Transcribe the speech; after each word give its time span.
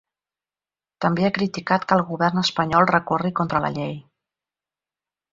També 1.05 1.25
ha 1.27 1.33
criticat 1.35 1.85
que 1.91 1.97
el 1.97 2.01
govern 2.07 2.41
espanyol 2.43 2.87
recorri 2.91 3.31
contra 3.41 3.61
la 3.67 3.71
llei. 3.75 3.93